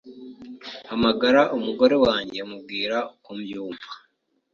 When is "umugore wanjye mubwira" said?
1.57-2.97